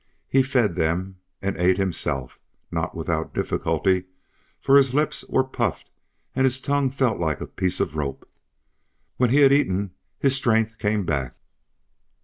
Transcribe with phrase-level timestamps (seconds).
[0.27, 2.39] He fed them, and ate himself,
[2.71, 4.05] not without difficulty,
[4.59, 5.91] for his lips were puffed
[6.35, 8.27] and his tongue felt like a piece of rope.
[9.17, 11.35] When he had eaten, his strength came back.